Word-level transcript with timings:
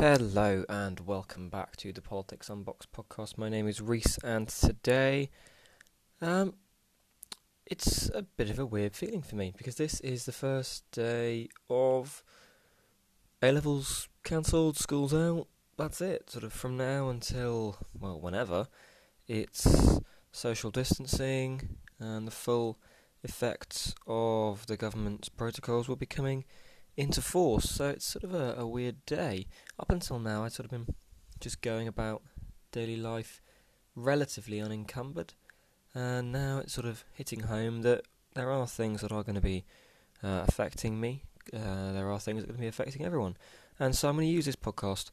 Hello 0.00 0.64
and 0.68 1.00
welcome 1.00 1.48
back 1.48 1.74
to 1.78 1.92
the 1.92 2.00
Politics 2.00 2.48
Unboxed 2.48 2.92
podcast. 2.92 3.36
My 3.36 3.48
name 3.48 3.66
is 3.66 3.80
Reese, 3.80 4.16
and 4.22 4.46
today, 4.46 5.28
um, 6.22 6.54
it's 7.66 8.08
a 8.10 8.22
bit 8.22 8.48
of 8.48 8.60
a 8.60 8.64
weird 8.64 8.94
feeling 8.94 9.22
for 9.22 9.34
me 9.34 9.52
because 9.58 9.74
this 9.74 9.98
is 9.98 10.24
the 10.24 10.30
first 10.30 10.88
day 10.92 11.48
of 11.68 12.22
A 13.42 13.50
levels 13.50 14.08
cancelled, 14.22 14.76
schools 14.76 15.12
out. 15.12 15.48
That's 15.76 16.00
it. 16.00 16.30
Sort 16.30 16.44
of 16.44 16.52
from 16.52 16.76
now 16.76 17.08
until 17.08 17.78
well, 17.98 18.20
whenever, 18.20 18.68
it's 19.26 19.98
social 20.30 20.70
distancing 20.70 21.76
and 21.98 22.24
the 22.24 22.30
full 22.30 22.78
effects 23.24 23.96
of 24.06 24.64
the 24.68 24.76
government's 24.76 25.28
protocols 25.28 25.88
will 25.88 25.96
be 25.96 26.06
coming 26.06 26.44
into 26.98 27.22
force. 27.22 27.70
So 27.70 27.88
it's 27.88 28.04
sort 28.04 28.24
of 28.24 28.34
a, 28.34 28.56
a 28.58 28.66
weird 28.66 29.06
day. 29.06 29.46
Up 29.78 29.90
until 29.90 30.18
now, 30.18 30.44
I'd 30.44 30.52
sort 30.52 30.66
of 30.66 30.72
been 30.72 30.94
just 31.40 31.62
going 31.62 31.86
about 31.86 32.22
daily 32.72 32.96
life 32.96 33.40
relatively 33.94 34.60
unencumbered, 34.60 35.34
and 35.94 36.32
now 36.32 36.58
it's 36.58 36.72
sort 36.72 36.86
of 36.86 37.04
hitting 37.12 37.40
home 37.40 37.82
that 37.82 38.02
there 38.34 38.50
are 38.50 38.66
things 38.66 39.00
that 39.00 39.12
are 39.12 39.22
going 39.22 39.36
to 39.36 39.40
be 39.40 39.64
uh, 40.22 40.44
affecting 40.46 41.00
me. 41.00 41.24
Uh, 41.54 41.92
there 41.92 42.10
are 42.10 42.20
things 42.20 42.42
that 42.42 42.50
are 42.50 42.52
going 42.52 42.58
to 42.58 42.62
be 42.62 42.68
affecting 42.68 43.04
everyone, 43.04 43.36
and 43.78 43.96
so 43.96 44.08
I'm 44.08 44.16
going 44.16 44.26
to 44.26 44.32
use 44.32 44.44
this 44.44 44.56
podcast, 44.56 45.10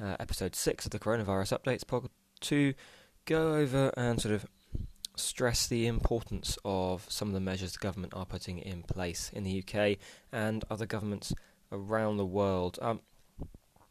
uh, 0.00 0.16
episode 0.20 0.54
six 0.54 0.84
of 0.84 0.90
the 0.90 0.98
coronavirus 0.98 1.58
updates 1.58 1.86
pod, 1.86 2.10
to 2.40 2.74
go 3.24 3.54
over 3.54 3.92
and 3.96 4.20
sort 4.20 4.34
of 4.34 4.46
stress 5.20 5.66
the 5.66 5.86
importance 5.86 6.58
of 6.64 7.06
some 7.08 7.28
of 7.28 7.34
the 7.34 7.40
measures 7.40 7.72
the 7.72 7.78
government 7.78 8.14
are 8.14 8.26
putting 8.26 8.58
in 8.58 8.82
place 8.82 9.30
in 9.32 9.44
the 9.44 9.62
UK 9.62 9.98
and 10.32 10.64
other 10.70 10.86
governments 10.86 11.32
around 11.72 12.16
the 12.16 12.26
world. 12.26 12.78
Um, 12.82 13.00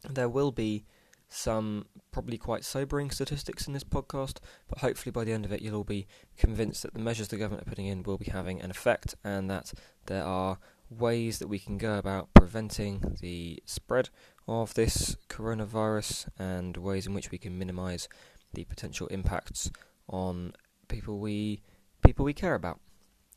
there 0.08 0.28
will 0.28 0.52
be 0.52 0.84
some 1.28 1.86
probably 2.10 2.36
quite 2.36 2.64
sobering 2.64 3.10
statistics 3.10 3.66
in 3.66 3.72
this 3.72 3.84
podcast, 3.84 4.38
but 4.68 4.78
hopefully 4.78 5.12
by 5.12 5.24
the 5.24 5.32
end 5.32 5.44
of 5.44 5.52
it, 5.52 5.62
you'll 5.62 5.76
all 5.76 5.84
be 5.84 6.06
convinced 6.36 6.82
that 6.82 6.92
the 6.92 7.00
measures 7.00 7.28
the 7.28 7.36
government 7.36 7.66
are 7.66 7.70
putting 7.70 7.86
in 7.86 8.02
will 8.02 8.18
be 8.18 8.30
having 8.30 8.60
an 8.60 8.70
effect 8.70 9.14
and 9.24 9.48
that 9.48 9.72
there 10.06 10.24
are 10.24 10.58
ways 10.90 11.38
that 11.38 11.46
we 11.46 11.58
can 11.58 11.78
go 11.78 11.96
about 11.98 12.34
preventing 12.34 13.16
the 13.20 13.62
spread 13.64 14.08
of 14.48 14.74
this 14.74 15.16
coronavirus 15.28 16.28
and 16.36 16.76
ways 16.76 17.06
in 17.06 17.14
which 17.14 17.30
we 17.30 17.38
can 17.38 17.56
minimize 17.56 18.08
the 18.52 18.64
potential 18.64 19.06
impacts 19.06 19.70
on 20.08 20.52
people 20.90 21.18
we 21.18 21.62
people 22.02 22.24
we 22.24 22.34
care 22.34 22.54
about 22.54 22.80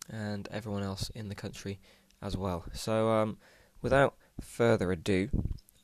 and 0.10 0.50
everyone 0.52 0.84
else 0.84 1.10
in 1.16 1.30
the 1.30 1.36
country 1.36 1.80
as 2.22 2.36
well. 2.36 2.66
So, 2.74 3.10
um, 3.10 3.38
without 3.82 4.16
further 4.42 4.92
ado, 4.92 5.30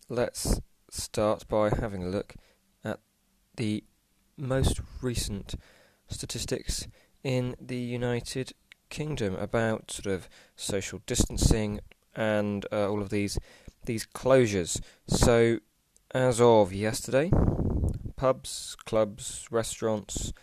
let's 0.10 0.60
start 0.90 1.48
by 1.48 1.70
having 1.70 2.04
a 2.04 2.10
look 2.10 2.36
at 2.84 3.00
the 3.56 3.84
most 4.36 4.82
recent 5.02 5.56
statistics 6.08 6.88
in 7.24 7.56
the 7.62 7.78
United 7.78 8.54
Kingdom 8.90 9.36
about 9.36 9.92
sort 9.92 10.08
of 10.08 10.28
social 10.56 11.02
distancing 11.06 11.80
and 12.16 12.66
uh, 12.72 12.90
all 12.90 13.02
of 13.02 13.10
these 13.10 13.38
these 13.86 14.06
closures. 14.06 14.82
So, 15.08 15.60
as 16.12 16.42
of 16.42 16.74
yesterday, 16.74 17.32
pubs, 18.16 18.76
clubs, 18.86 19.48
restaurants, 19.52 20.34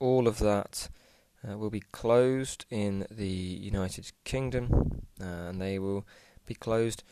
all 0.00 0.28
of 0.28 0.38
that 0.38 0.88
uh, 1.48 1.56
will 1.56 1.70
be 1.70 1.82
closed 1.92 2.64
in 2.70 3.06
the 3.10 3.26
United 3.26 4.12
Kingdom, 4.24 5.02
uh, 5.20 5.24
and 5.24 5.60
they 5.60 5.78
will 5.78 6.06
be 6.46 6.54
closed 6.54 7.02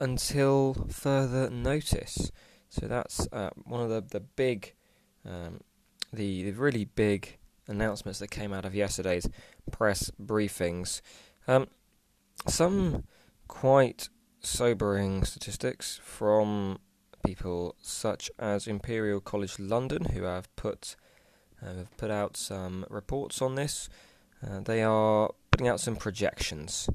until 0.00 0.74
further 0.90 1.50
notice. 1.50 2.30
So 2.68 2.86
that's 2.86 3.28
uh, 3.32 3.50
one 3.64 3.80
of 3.80 3.88
the 3.88 4.00
the 4.00 4.20
big, 4.20 4.74
um, 5.24 5.60
the, 6.12 6.42
the 6.44 6.52
really 6.52 6.84
big 6.84 7.38
announcements 7.66 8.18
that 8.18 8.30
came 8.30 8.52
out 8.52 8.64
of 8.64 8.74
yesterday's 8.74 9.28
press 9.70 10.10
briefings. 10.22 11.00
Um, 11.46 11.68
some 12.46 13.04
quite 13.48 14.08
sobering 14.40 15.24
statistics 15.24 16.00
from 16.02 16.78
people 17.24 17.76
such 17.80 18.30
as 18.38 18.66
Imperial 18.66 19.20
College 19.20 19.58
London, 19.58 20.06
who 20.06 20.24
have 20.24 20.54
put 20.56 20.96
uh, 21.64 21.78
have 21.78 21.96
put 21.96 22.10
out 22.10 22.36
some 22.36 22.84
reports 22.90 23.40
on 23.40 23.54
this. 23.54 23.88
Uh, 24.44 24.60
they 24.60 24.82
are 24.82 25.30
putting 25.50 25.68
out 25.68 25.80
some 25.80 25.96
projections. 25.96 26.90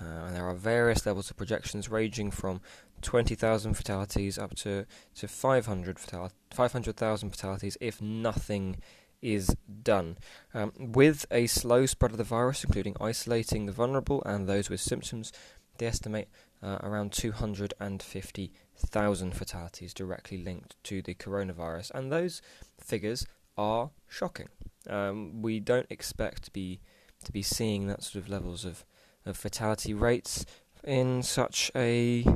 Uh, 0.00 0.26
and 0.26 0.36
there 0.36 0.46
are 0.46 0.54
various 0.54 1.04
levels 1.06 1.30
of 1.30 1.36
projections 1.36 1.88
ranging 1.88 2.30
from 2.30 2.60
20,000 3.02 3.74
fatalities 3.74 4.38
up 4.38 4.54
to, 4.54 4.86
to 5.14 5.28
500 5.28 5.96
fatali- 5.96 6.30
500,000 6.50 7.30
fatalities 7.30 7.76
if 7.80 8.00
nothing 8.00 8.78
is 9.20 9.54
done. 9.82 10.16
Um, 10.54 10.72
with 10.78 11.26
a 11.30 11.46
slow 11.46 11.84
spread 11.86 12.12
of 12.12 12.18
the 12.18 12.24
virus, 12.24 12.64
including 12.64 12.96
isolating 13.00 13.66
the 13.66 13.72
vulnerable 13.72 14.22
and 14.24 14.48
those 14.48 14.68
with 14.68 14.80
symptoms, 14.80 15.32
they 15.78 15.86
estimate 15.86 16.28
uh, 16.62 16.78
around 16.82 17.12
250,000 17.12 19.34
fatalities 19.34 19.94
directly 19.94 20.36
linked 20.38 20.76
to 20.84 21.02
the 21.02 21.14
coronavirus. 21.14 21.90
And 21.92 22.12
those 22.12 22.40
figures 22.78 23.26
are 23.56 23.90
shocking. 24.08 24.48
Um, 24.88 25.42
we 25.42 25.60
don't 25.60 25.86
expect 25.90 26.44
to 26.44 26.50
be 26.50 26.80
to 27.24 27.32
be 27.32 27.42
seeing 27.42 27.86
that 27.86 28.02
sort 28.02 28.24
of 28.24 28.28
levels 28.28 28.64
of, 28.64 28.84
of 29.24 29.36
fatality 29.36 29.94
rates 29.94 30.44
in 30.84 31.22
such 31.22 31.70
a, 31.76 32.26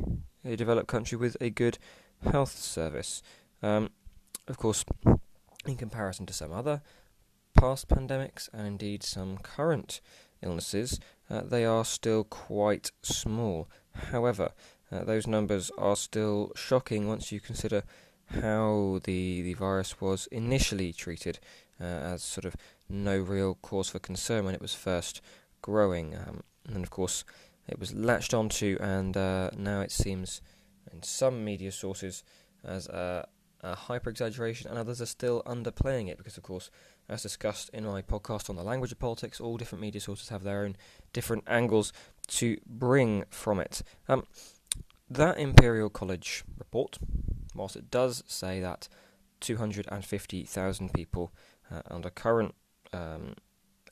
a 0.45 0.55
developed 0.55 0.87
country 0.87 1.17
with 1.17 1.35
a 1.41 1.49
good 1.49 1.77
health 2.23 2.57
service. 2.57 3.21
Um, 3.61 3.89
of 4.47 4.57
course, 4.57 4.85
in 5.65 5.75
comparison 5.75 6.25
to 6.27 6.33
some 6.33 6.53
other 6.53 6.81
past 7.57 7.89
pandemics 7.89 8.47
and 8.53 8.65
indeed 8.65 9.03
some 9.03 9.37
current 9.39 9.99
illnesses, 10.41 10.99
uh, 11.29 11.41
they 11.41 11.65
are 11.65 11.83
still 11.83 12.23
quite 12.23 12.91
small. 13.01 13.67
However, 14.11 14.51
uh, 14.91 15.03
those 15.03 15.27
numbers 15.27 15.71
are 15.77 15.95
still 15.95 16.51
shocking 16.55 17.07
once 17.07 17.31
you 17.31 17.41
consider 17.41 17.83
how 18.27 18.99
the, 19.03 19.41
the 19.41 19.53
virus 19.53 20.01
was 20.01 20.27
initially 20.27 20.93
treated 20.93 21.39
uh, 21.79 21.83
as 21.83 22.23
sort 22.23 22.45
of 22.45 22.55
no 22.89 23.17
real 23.17 23.55
cause 23.61 23.89
for 23.89 23.99
concern 23.99 24.45
when 24.45 24.55
it 24.55 24.61
was 24.61 24.73
first 24.73 25.21
growing. 25.61 26.15
Um, 26.15 26.43
and 26.67 26.83
of 26.83 26.89
course, 26.89 27.23
it 27.67 27.79
was 27.79 27.93
latched 27.93 28.33
onto, 28.33 28.77
and 28.79 29.15
uh, 29.15 29.51
now 29.57 29.81
it 29.81 29.91
seems 29.91 30.41
in 30.91 31.03
some 31.03 31.43
media 31.43 31.71
sources 31.71 32.23
as 32.63 32.87
a, 32.87 33.27
a 33.61 33.75
hyper 33.75 34.09
exaggeration, 34.09 34.69
and 34.69 34.79
others 34.79 35.01
are 35.01 35.05
still 35.05 35.43
underplaying 35.45 36.09
it 36.09 36.17
because, 36.17 36.37
of 36.37 36.43
course, 36.43 36.69
as 37.09 37.23
discussed 37.23 37.69
in 37.73 37.85
my 37.85 38.01
podcast 38.01 38.49
on 38.49 38.55
the 38.55 38.63
language 38.63 38.91
of 38.91 38.99
politics, 38.99 39.39
all 39.39 39.57
different 39.57 39.81
media 39.81 40.01
sources 40.01 40.29
have 40.29 40.43
their 40.43 40.63
own 40.63 40.75
different 41.13 41.43
angles 41.47 41.93
to 42.27 42.57
bring 42.65 43.23
from 43.29 43.59
it. 43.59 43.81
Um, 44.09 44.25
that 45.09 45.37
Imperial 45.37 45.89
College 45.89 46.43
report 46.57 46.97
whilst 47.57 47.75
it 47.75 47.91
does 47.91 48.23
say 48.27 48.61
that 48.61 48.87
250,000 49.41 50.93
people 50.93 51.33
uh, 51.71 51.81
under 51.89 52.09
current 52.09 52.55
um, 52.93 53.35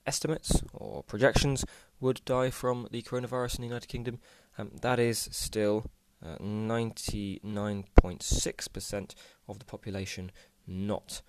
estimates 0.06 0.62
or 0.74 1.04
projections 1.04 1.66
would 2.00 2.22
die 2.26 2.50
from 2.50 2.88
the 2.92 3.02
coronavirus 3.02 3.58
in 3.58 3.64
the 3.64 3.68
United 3.68 3.88
Kingdom, 3.88 4.20
um, 4.58 4.72
that 4.82 5.00
is 5.00 5.28
still 5.32 5.86
99.6% 6.24 9.04
uh, 9.04 9.08
of 9.48 9.60
the 9.60 9.66
population 9.66 10.32
not 10.66 11.22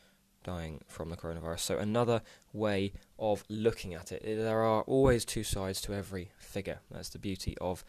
dying 0.45 0.81
from 0.87 1.11
the 1.11 1.17
coronavirus. 1.17 1.59
So, 1.61 1.77
another 1.79 2.23
way 2.53 2.93
of 3.19 3.43
looking 3.49 3.95
at 3.95 4.13
it. 4.13 4.23
There 4.25 4.63
are 4.63 4.83
always 4.83 5.25
two 5.25 5.43
sides 5.43 5.81
to 5.83 5.93
every 5.93 6.31
figure. 6.39 6.79
That's 6.91 7.09
the 7.09 7.19
beauty 7.19 7.57
of 7.61 7.85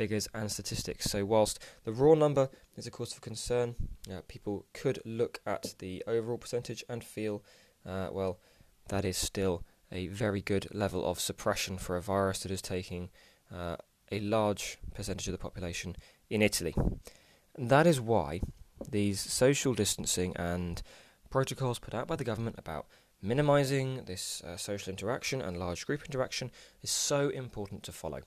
figures 0.00 0.28
and 0.32 0.50
statistics. 0.50 1.04
So, 1.10 1.26
whilst 1.26 1.58
the 1.84 1.92
raw 1.92 2.14
number 2.14 2.48
is 2.74 2.86
a 2.86 2.90
cause 2.90 3.12
for 3.12 3.20
concern, 3.20 3.74
uh, 4.10 4.22
people 4.28 4.64
could 4.72 4.98
look 5.04 5.42
at 5.44 5.74
the 5.78 6.02
overall 6.06 6.38
percentage 6.38 6.82
and 6.88 7.04
feel, 7.04 7.42
uh, 7.84 8.08
well, 8.10 8.38
that 8.88 9.04
is 9.04 9.18
still 9.18 9.62
a 9.92 10.06
very 10.06 10.40
good 10.40 10.66
level 10.72 11.04
of 11.04 11.20
suppression 11.20 11.76
for 11.76 11.98
a 11.98 12.00
virus 12.00 12.38
that 12.38 12.50
is 12.50 12.62
taking 12.62 13.10
uh, 13.54 13.76
a 14.10 14.20
large 14.20 14.78
percentage 14.94 15.28
of 15.28 15.32
the 15.32 15.46
population 15.46 15.94
in 16.30 16.40
Italy. 16.40 16.74
And 17.56 17.68
that 17.68 17.86
is 17.86 18.00
why 18.00 18.40
these 18.90 19.20
social 19.20 19.74
distancing 19.74 20.34
and 20.36 20.82
protocols 21.28 21.78
put 21.78 21.92
out 21.92 22.08
by 22.08 22.16
the 22.16 22.24
government 22.24 22.56
about 22.58 22.86
minimizing 23.20 24.04
this 24.06 24.40
uh, 24.46 24.56
social 24.56 24.90
interaction 24.90 25.42
and 25.42 25.58
large 25.58 25.84
group 25.84 26.02
interaction 26.06 26.50
is 26.80 26.90
so 26.90 27.28
important 27.28 27.82
to 27.82 27.92
follow. 27.92 28.20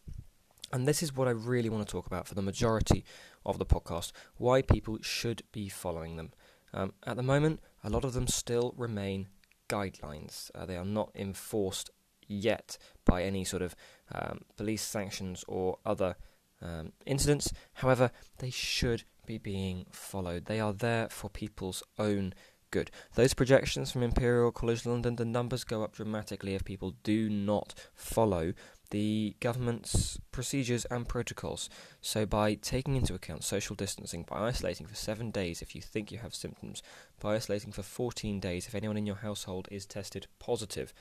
And 0.73 0.87
this 0.87 1.03
is 1.03 1.15
what 1.15 1.27
I 1.27 1.31
really 1.31 1.69
want 1.69 1.87
to 1.87 1.91
talk 1.91 2.07
about 2.07 2.27
for 2.27 2.33
the 2.33 2.41
majority 2.41 3.05
of 3.45 3.59
the 3.59 3.65
podcast 3.65 4.11
why 4.37 4.63
people 4.63 4.97
should 5.03 5.43
be 5.51 5.69
following 5.69 6.15
them. 6.15 6.31
Um, 6.73 6.93
at 7.05 7.15
the 7.15 7.21
moment, 7.21 7.59
a 7.83 7.91
lot 7.91 8.03
of 8.03 8.13
them 8.13 8.25
still 8.25 8.73
remain 8.75 9.27
guidelines, 9.69 10.49
uh, 10.55 10.65
they 10.65 10.75
are 10.75 10.83
not 10.83 11.11
enforced 11.13 11.91
yet 12.27 12.79
by 13.05 13.21
any 13.21 13.43
sort 13.43 13.61
of 13.61 13.75
um, 14.13 14.41
police 14.57 14.81
sanctions 14.81 15.45
or 15.47 15.77
other 15.85 16.15
um, 16.59 16.91
incidents. 17.05 17.53
However, 17.73 18.09
they 18.39 18.49
should 18.49 19.03
be 19.27 19.37
being 19.37 19.85
followed. 19.91 20.45
They 20.45 20.59
are 20.59 20.73
there 20.73 21.07
for 21.09 21.29
people's 21.29 21.83
own 21.99 22.33
good. 22.71 22.89
Those 23.13 23.35
projections 23.35 23.91
from 23.91 24.01
Imperial 24.01 24.51
College 24.51 24.87
London, 24.87 25.17
the 25.17 25.25
numbers 25.25 25.63
go 25.63 25.83
up 25.83 25.93
dramatically 25.93 26.55
if 26.55 26.65
people 26.65 26.95
do 27.03 27.29
not 27.29 27.75
follow 27.93 28.53
the 28.93 29.35
government's 29.39 30.19
procedures 30.31 30.85
and 30.85 31.09
protocols. 31.09 31.67
So, 31.99 32.27
by 32.27 32.53
taking 32.53 32.95
into 32.95 33.15
account 33.15 33.43
social 33.43 33.75
distancing, 33.75 34.21
by 34.21 34.47
isolating 34.47 34.85
for 34.85 34.93
seven 34.93 35.31
days 35.31 35.63
if 35.63 35.73
you 35.73 35.81
think 35.81 36.11
you 36.11 36.19
have 36.19 36.35
symptoms, 36.35 36.83
by 37.19 37.33
isolating 37.33 37.71
for 37.71 37.81
14 37.81 38.39
days 38.39 38.67
if 38.67 38.75
anyone 38.75 38.95
in 38.95 39.07
your 39.07 39.15
household 39.15 39.67
is 39.71 39.87
tested 39.87 40.27
positive, 40.37 40.93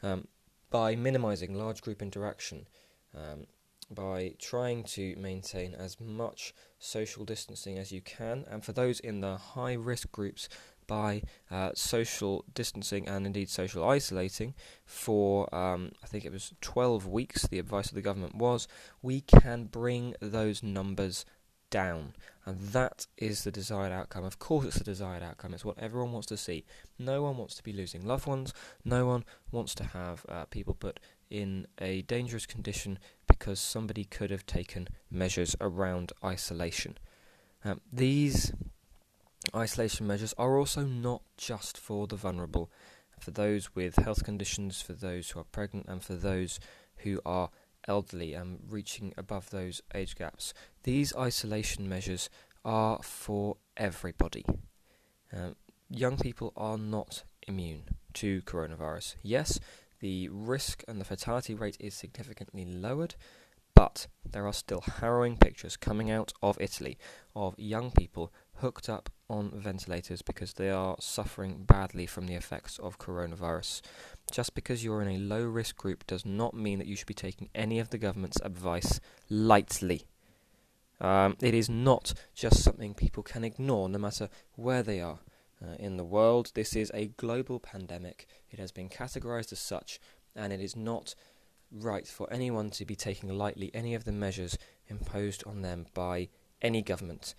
um, 0.00 0.28
by 0.70 0.94
minimising 0.94 1.52
large 1.52 1.82
group 1.82 2.00
interaction, 2.00 2.68
um, 3.16 3.46
by 3.90 4.32
trying 4.38 4.84
to 4.84 5.16
maintain 5.16 5.74
as 5.74 6.00
much 6.00 6.54
social 6.78 7.24
distancing 7.24 7.78
as 7.78 7.90
you 7.90 8.00
can, 8.00 8.44
and 8.48 8.64
for 8.64 8.70
those 8.70 9.00
in 9.00 9.22
the 9.22 9.36
high 9.36 9.72
risk 9.72 10.12
groups, 10.12 10.48
by 10.90 11.22
uh, 11.52 11.70
social 11.72 12.44
distancing 12.52 13.06
and 13.08 13.24
indeed 13.24 13.48
social 13.48 13.88
isolating 13.88 14.54
for, 14.84 15.52
um, 15.54 15.92
I 16.02 16.08
think 16.08 16.24
it 16.24 16.32
was 16.32 16.52
12 16.60 17.06
weeks, 17.06 17.46
the 17.46 17.60
advice 17.60 17.90
of 17.90 17.94
the 17.94 18.02
government 18.02 18.34
was, 18.34 18.66
we 19.00 19.20
can 19.20 19.66
bring 19.66 20.16
those 20.20 20.64
numbers 20.64 21.24
down. 21.70 22.14
And 22.44 22.58
that 22.70 23.06
is 23.16 23.44
the 23.44 23.52
desired 23.52 23.92
outcome. 23.92 24.24
Of 24.24 24.40
course, 24.40 24.64
it's 24.64 24.78
the 24.78 24.84
desired 24.84 25.22
outcome. 25.22 25.54
It's 25.54 25.64
what 25.64 25.78
everyone 25.78 26.10
wants 26.10 26.26
to 26.26 26.36
see. 26.36 26.64
No 26.98 27.22
one 27.22 27.36
wants 27.36 27.54
to 27.54 27.62
be 27.62 27.72
losing 27.72 28.04
loved 28.04 28.26
ones. 28.26 28.52
No 28.84 29.06
one 29.06 29.24
wants 29.52 29.76
to 29.76 29.84
have 29.84 30.26
uh, 30.28 30.46
people 30.46 30.74
put 30.74 30.98
in 31.30 31.68
a 31.80 32.02
dangerous 32.02 32.46
condition 32.46 32.98
because 33.28 33.60
somebody 33.60 34.02
could 34.02 34.32
have 34.32 34.44
taken 34.44 34.88
measures 35.08 35.54
around 35.60 36.12
isolation. 36.24 36.98
Um, 37.64 37.80
these 37.92 38.52
isolation 39.54 40.06
measures 40.06 40.34
are 40.36 40.58
also 40.58 40.84
not 40.84 41.22
just 41.36 41.78
for 41.78 42.06
the 42.06 42.16
vulnerable, 42.16 42.70
for 43.18 43.30
those 43.30 43.74
with 43.74 43.96
health 43.96 44.24
conditions, 44.24 44.80
for 44.80 44.92
those 44.92 45.30
who 45.30 45.40
are 45.40 45.44
pregnant, 45.44 45.86
and 45.88 46.02
for 46.02 46.14
those 46.14 46.60
who 46.98 47.20
are 47.24 47.50
elderly 47.88 48.34
and 48.34 48.60
reaching 48.68 49.14
above 49.16 49.50
those 49.50 49.80
age 49.94 50.14
gaps. 50.14 50.52
These 50.82 51.14
isolation 51.16 51.88
measures 51.88 52.28
are 52.64 53.00
for 53.02 53.56
everybody. 53.76 54.44
Um, 55.32 55.56
young 55.88 56.18
people 56.18 56.52
are 56.56 56.76
not 56.76 57.24
immune 57.46 57.84
to 58.14 58.42
coronavirus. 58.42 59.16
Yes, 59.22 59.58
the 60.00 60.28
risk 60.28 60.84
and 60.88 61.00
the 61.00 61.04
fatality 61.04 61.54
rate 61.54 61.76
is 61.80 61.94
significantly 61.94 62.64
lowered, 62.64 63.14
but 63.74 64.06
there 64.28 64.46
are 64.46 64.52
still 64.52 64.82
harrowing 64.82 65.36
pictures 65.36 65.76
coming 65.76 66.10
out 66.10 66.32
of 66.42 66.60
Italy 66.60 66.98
of 67.34 67.54
young 67.58 67.90
people 67.90 68.32
hooked 68.56 68.88
up 68.88 69.10
on 69.30 69.52
ventilators 69.54 70.20
because 70.20 70.54
they 70.54 70.70
are 70.70 70.96
suffering 70.98 71.62
badly 71.64 72.04
from 72.04 72.26
the 72.26 72.34
effects 72.34 72.78
of 72.80 72.98
coronavirus. 72.98 73.80
Just 74.30 74.54
because 74.54 74.84
you're 74.84 75.00
in 75.00 75.08
a 75.08 75.18
low 75.18 75.44
risk 75.44 75.76
group 75.76 76.06
does 76.06 76.26
not 76.26 76.52
mean 76.52 76.78
that 76.78 76.88
you 76.88 76.96
should 76.96 77.06
be 77.06 77.14
taking 77.14 77.48
any 77.54 77.78
of 77.78 77.90
the 77.90 77.98
government's 77.98 78.40
advice 78.42 79.00
lightly. 79.30 80.06
Um, 81.00 81.36
it 81.40 81.54
is 81.54 81.70
not 81.70 82.12
just 82.34 82.62
something 82.62 82.92
people 82.92 83.22
can 83.22 83.44
ignore 83.44 83.88
no 83.88 83.98
matter 83.98 84.28
where 84.56 84.82
they 84.82 85.00
are. 85.00 85.20
Uh, 85.62 85.74
in 85.78 85.96
the 85.96 86.04
world, 86.04 86.50
this 86.54 86.74
is 86.74 86.90
a 86.92 87.06
global 87.16 87.60
pandemic. 87.60 88.26
It 88.50 88.58
has 88.58 88.72
been 88.72 88.88
categorized 88.88 89.52
as 89.52 89.60
such, 89.60 90.00
and 90.34 90.52
it 90.52 90.60
is 90.60 90.74
not 90.74 91.14
right 91.70 92.06
for 92.06 92.30
anyone 92.32 92.70
to 92.70 92.84
be 92.84 92.96
taking 92.96 93.28
lightly 93.28 93.70
any 93.72 93.94
of 93.94 94.04
the 94.04 94.12
measures 94.12 94.58
imposed 94.88 95.44
on 95.46 95.62
them 95.62 95.86
by 95.94 96.28
any 96.60 96.82
government. 96.82 97.34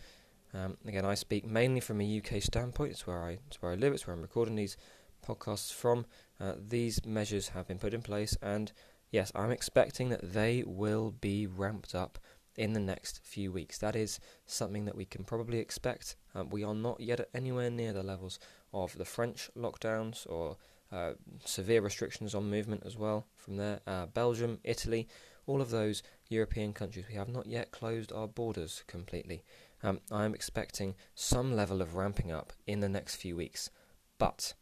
Um, 0.54 0.78
again, 0.86 1.06
I 1.06 1.16
speak 1.16 1.46
mainly 1.46 1.80
from 1.80 2.02
a 2.02 2.18
UK 2.18 2.42
standpoint. 2.42 2.92
It's 2.92 3.08
where 3.08 3.24
I 3.24 3.40
it's 3.48 3.62
where 3.62 3.72
I 3.72 3.76
live. 3.76 3.94
It's 3.94 4.06
where 4.06 4.16
I'm 4.16 4.22
recording 4.22 4.56
these 4.56 4.78
podcasts 5.26 5.74
from. 5.74 6.06
Uh, 6.40 6.54
these 6.58 7.06
measures 7.06 7.50
have 7.50 7.68
been 7.68 7.80
put 7.80 7.94
in 7.94 8.02
place, 8.02 8.36
and 8.42 8.72
yes, 9.12 9.32
I'm 9.36 9.52
expecting 9.52 10.10
that 10.10 10.34
they 10.34 10.64
will 10.66 11.12
be 11.12 11.48
ramped 11.48 11.96
up 11.96 12.20
in 12.58 12.74
the 12.74 12.80
next 12.80 13.22
few 13.24 13.52
weeks. 13.52 13.78
That 13.78 13.96
is 13.96 14.20
something 14.46 14.86
that 14.86 14.96
we 14.96 15.06
can 15.06 15.24
probably 15.24 15.60
expect. 15.60 16.16
Um, 16.36 16.50
we 16.50 16.64
are 16.64 16.76
not 16.76 17.00
yet 17.00 17.30
anywhere 17.34 17.70
near 17.70 17.94
the 17.94 18.04
levels 18.04 18.40
of 18.74 18.98
the 18.98 19.06
French 19.06 19.50
lockdowns 19.58 20.30
or 20.30 20.58
uh, 20.92 21.14
severe 21.46 21.82
restrictions 21.82 22.36
on 22.36 22.50
movement 22.50 22.84
as 22.86 22.98
well 22.98 23.26
from 23.36 23.56
there. 23.56 23.80
Uh, 23.88 24.08
Belgium, 24.08 24.60
Italy, 24.64 25.08
all 25.48 25.62
of 25.62 25.70
those 25.70 26.04
European 26.30 26.74
countries, 26.74 27.06
we 27.08 27.16
have 27.16 27.30
not 27.30 27.46
yet 27.46 27.72
closed 27.72 28.12
our 28.12 28.28
borders 28.28 28.84
completely. 28.88 29.44
Um, 29.84 30.00
I 30.12 30.26
am 30.26 30.36
expecting 30.36 30.96
some 31.16 31.56
level 31.56 31.82
of 31.82 31.96
ramping 31.96 32.32
up 32.32 32.54
in 32.68 32.80
the 32.80 32.90
next 32.90 33.16
few 33.16 33.36
weeks. 33.36 33.70
But 34.18 34.54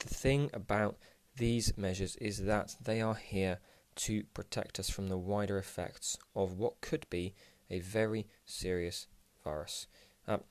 the 0.00 0.08
thing 0.08 0.50
about 0.52 0.96
these 1.36 1.76
measures 1.76 2.16
is 2.16 2.44
that 2.44 2.74
they 2.82 3.00
are 3.00 3.14
here 3.14 3.58
to 3.94 4.24
protect 4.34 4.80
us 4.80 4.90
from 4.90 5.08
the 5.08 5.18
wider 5.18 5.58
effects 5.58 6.16
of 6.34 6.58
what 6.58 6.80
could 6.80 7.06
be 7.10 7.34
a 7.70 7.80
very 7.80 8.26
serious 8.44 9.06
virus. 9.44 9.86
Um, 10.26 10.42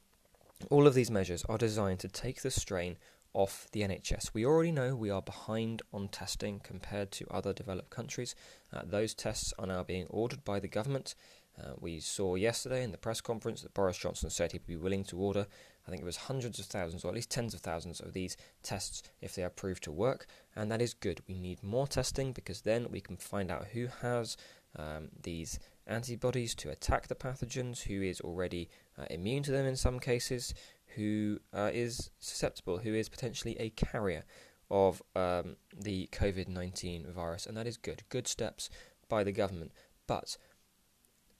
all 0.69 0.87
of 0.87 0.93
these 0.93 1.11
measures 1.11 1.43
are 1.49 1.57
designed 1.57 1.99
to 1.99 2.07
take 2.07 2.41
the 2.41 2.51
strain 2.51 2.97
off 3.33 3.67
the 3.71 3.81
NHS. 3.81 4.33
We 4.33 4.45
already 4.45 4.71
know 4.71 4.95
we 4.95 5.09
are 5.09 5.21
behind 5.21 5.81
on 5.93 6.09
testing 6.09 6.59
compared 6.59 7.11
to 7.13 7.27
other 7.31 7.53
developed 7.53 7.89
countries. 7.89 8.35
Uh, 8.73 8.81
those 8.83 9.13
tests 9.13 9.53
are 9.57 9.67
now 9.67 9.83
being 9.83 10.07
ordered 10.09 10.43
by 10.43 10.59
the 10.59 10.67
government. 10.67 11.15
Uh, 11.59 11.73
we 11.79 11.99
saw 11.99 12.35
yesterday 12.35 12.83
in 12.83 12.91
the 12.91 12.97
press 12.97 13.21
conference 13.21 13.61
that 13.61 13.73
Boris 13.73 13.97
Johnson 13.97 14.29
said 14.29 14.51
he'd 14.51 14.65
be 14.65 14.75
willing 14.75 15.03
to 15.05 15.17
order, 15.17 15.47
I 15.85 15.89
think 15.89 16.01
it 16.01 16.05
was 16.05 16.17
hundreds 16.17 16.59
of 16.59 16.65
thousands, 16.65 17.03
or 17.03 17.09
at 17.09 17.15
least 17.15 17.29
tens 17.29 17.53
of 17.53 17.61
thousands 17.61 17.99
of 17.99 18.13
these 18.13 18.37
tests 18.63 19.03
if 19.21 19.35
they 19.35 19.43
are 19.43 19.49
proved 19.49 19.83
to 19.83 19.91
work, 19.91 20.27
and 20.55 20.71
that 20.71 20.81
is 20.81 20.93
good. 20.93 21.21
We 21.27 21.37
need 21.37 21.61
more 21.61 21.87
testing 21.87 22.31
because 22.31 22.61
then 22.61 22.87
we 22.89 23.01
can 23.01 23.17
find 23.17 23.51
out 23.51 23.67
who 23.73 23.87
has 24.01 24.37
um, 24.77 25.09
these 25.21 25.59
antibodies 25.87 26.55
to 26.55 26.69
attack 26.69 27.07
the 27.07 27.15
pathogens, 27.15 27.81
who 27.83 28.01
is 28.01 28.21
already 28.21 28.69
uh, 28.97 29.05
immune 29.09 29.43
to 29.43 29.51
them 29.51 29.65
in 29.65 29.75
some 29.75 29.99
cases, 29.99 30.53
who 30.95 31.39
uh, 31.53 31.71
is 31.73 32.11
susceptible, 32.19 32.79
who 32.79 32.93
is 32.93 33.09
potentially 33.09 33.57
a 33.59 33.69
carrier 33.71 34.23
of 34.69 35.01
um, 35.15 35.57
the 35.77 36.07
COVID 36.13 36.47
19 36.47 37.07
virus, 37.13 37.45
and 37.45 37.57
that 37.57 37.67
is 37.67 37.77
good. 37.77 38.03
Good 38.09 38.27
steps 38.27 38.69
by 39.09 39.23
the 39.23 39.31
government. 39.31 39.71
But 40.07 40.37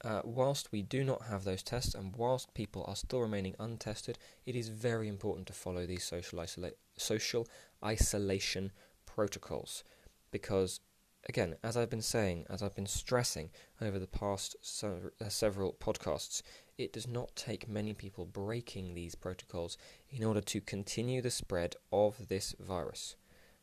uh, 0.04 0.20
whilst 0.24 0.72
we 0.72 0.82
do 0.82 1.04
not 1.04 1.22
have 1.22 1.44
those 1.44 1.62
tests, 1.62 1.94
and 1.94 2.16
whilst 2.16 2.54
people 2.54 2.84
are 2.88 2.96
still 2.96 3.20
remaining 3.20 3.54
untested, 3.58 4.18
it 4.46 4.56
is 4.56 4.68
very 4.68 5.08
important 5.08 5.46
to 5.46 5.52
follow 5.52 5.86
these 5.86 6.04
social, 6.04 6.40
isola- 6.40 6.72
social 6.96 7.46
isolation 7.84 8.72
protocols. 9.06 9.84
Because, 10.30 10.80
again, 11.28 11.56
as 11.62 11.76
I've 11.76 11.90
been 11.90 12.02
saying, 12.02 12.46
as 12.50 12.62
I've 12.62 12.74
been 12.74 12.86
stressing 12.86 13.50
over 13.80 13.98
the 13.98 14.06
past 14.06 14.56
uh, 14.82 15.28
several 15.28 15.74
podcasts, 15.74 16.42
it 16.78 16.92
does 16.92 17.06
not 17.06 17.36
take 17.36 17.68
many 17.68 17.92
people 17.92 18.24
breaking 18.24 18.94
these 18.94 19.14
protocols 19.14 19.76
in 20.10 20.24
order 20.24 20.40
to 20.40 20.60
continue 20.60 21.22
the 21.22 21.30
spread 21.30 21.76
of 21.92 22.28
this 22.28 22.54
virus. 22.58 23.14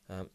Um, 0.09 0.29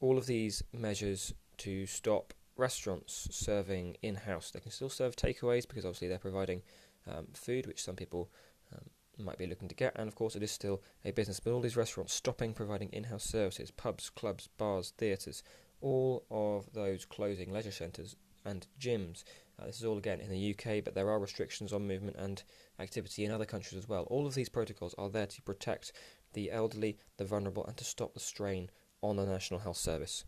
all 0.00 0.18
of 0.18 0.26
these 0.26 0.62
measures 0.72 1.34
to 1.58 1.86
stop 1.86 2.34
restaurants 2.58 3.28
serving 3.30 3.96
in 4.02 4.16
house. 4.16 4.50
They 4.50 4.60
can 4.60 4.70
still 4.70 4.90
serve 4.90 5.16
takeaways 5.16 5.66
because 5.66 5.84
obviously 5.84 6.08
they're 6.08 6.18
providing 6.18 6.62
um, 7.06 7.28
food, 7.32 7.66
which 7.66 7.82
some 7.82 7.96
people 7.96 8.30
um, 8.74 8.90
might 9.18 9.38
be 9.38 9.46
looking 9.46 9.68
to 9.68 9.74
get. 9.74 9.92
And 9.96 10.08
of 10.08 10.14
course, 10.14 10.36
it 10.36 10.42
is 10.42 10.50
still 10.50 10.82
a 11.04 11.12
business. 11.12 11.40
But 11.40 11.52
all 11.52 11.60
these 11.60 11.76
restaurants 11.76 12.14
stopping 12.14 12.52
providing 12.52 12.90
in 12.90 13.04
house 13.04 13.24
services, 13.24 13.70
pubs, 13.70 14.10
clubs, 14.10 14.48
bars, 14.58 14.92
theatres, 14.98 15.42
all 15.80 16.24
of 16.30 16.72
those 16.72 17.04
closing, 17.04 17.52
leisure 17.52 17.72
centres, 17.72 18.16
and 18.44 18.66
gyms. 18.80 19.24
Uh, 19.60 19.66
this 19.66 19.78
is 19.78 19.84
all 19.84 19.98
again 19.98 20.20
in 20.20 20.30
the 20.30 20.54
UK, 20.54 20.84
but 20.84 20.94
there 20.94 21.10
are 21.10 21.18
restrictions 21.18 21.72
on 21.72 21.86
movement 21.86 22.16
and 22.18 22.42
activity 22.78 23.24
in 23.24 23.32
other 23.32 23.44
countries 23.44 23.78
as 23.78 23.88
well. 23.88 24.04
All 24.04 24.26
of 24.26 24.34
these 24.34 24.48
protocols 24.48 24.94
are 24.98 25.08
there 25.08 25.26
to 25.26 25.42
protect 25.42 25.92
the 26.32 26.50
elderly, 26.50 26.98
the 27.16 27.24
vulnerable, 27.24 27.66
and 27.66 27.76
to 27.76 27.84
stop 27.84 28.14
the 28.14 28.20
strain 28.20 28.70
on 29.02 29.16
the 29.16 29.26
National 29.26 29.60
Health 29.60 29.76
Service. 29.76 30.24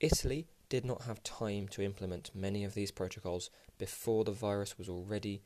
Italy 0.00 0.46
did 0.68 0.84
not 0.84 1.02
have 1.02 1.22
time 1.22 1.68
to 1.68 1.82
implement 1.82 2.30
many 2.34 2.64
of 2.64 2.74
these 2.74 2.90
protocols 2.90 3.50
before 3.78 4.24
the 4.24 4.32
virus 4.32 4.78
was 4.78 4.88
already 4.88 5.42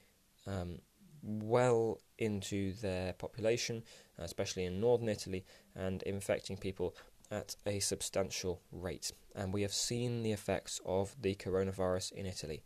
um, 0.47 0.79
well 1.23 2.01
into 2.19 2.73
their 2.75 3.13
population, 3.15 3.83
especially 4.19 4.65
in 4.65 4.81
northern 4.81 5.09
Italy, 5.09 5.45
and 5.75 6.03
infecting 6.03 6.57
people 6.57 6.95
at 7.31 7.55
a 7.67 7.81
substantial 7.81 8.61
rate. 8.73 9.13
And 9.35 9.53
we 9.53 9.63
have 9.63 9.73
seen 9.73 10.23
the 10.23 10.33
effects 10.33 10.81
of 10.85 11.15
the 11.21 11.35
coronavirus 11.35 12.13
in 12.13 12.27
Italy. 12.27 12.63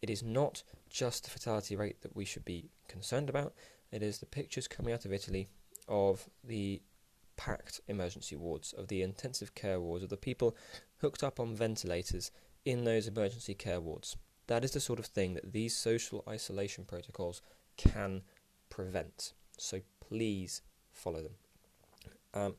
It 0.00 0.08
is 0.08 0.22
not 0.22 0.62
just 0.88 1.24
the 1.24 1.30
fatality 1.30 1.76
rate 1.76 2.00
that 2.02 2.16
we 2.16 2.24
should 2.24 2.44
be 2.44 2.70
concerned 2.88 3.28
about, 3.28 3.52
it 3.92 4.02
is 4.02 4.18
the 4.18 4.26
pictures 4.26 4.68
coming 4.68 4.94
out 4.94 5.04
of 5.04 5.12
Italy 5.12 5.48
of 5.88 6.28
the 6.44 6.80
packed 7.36 7.80
emergency 7.88 8.36
wards, 8.36 8.72
of 8.72 8.88
the 8.88 9.02
intensive 9.02 9.54
care 9.54 9.80
wards, 9.80 10.04
of 10.04 10.10
the 10.10 10.16
people 10.16 10.56
hooked 11.00 11.22
up 11.22 11.40
on 11.40 11.54
ventilators 11.54 12.30
in 12.64 12.84
those 12.84 13.06
emergency 13.06 13.54
care 13.54 13.80
wards. 13.80 14.16
That 14.46 14.64
is 14.64 14.72
the 14.72 14.80
sort 14.80 14.98
of 14.98 15.06
thing 15.06 15.34
that 15.34 15.52
these 15.52 15.76
social 15.76 16.24
isolation 16.28 16.84
protocols 16.84 17.42
can 17.76 18.22
prevent. 18.68 19.32
So 19.58 19.80
please 20.00 20.62
follow 20.92 21.22
them. 21.22 21.34
Um, 22.34 22.54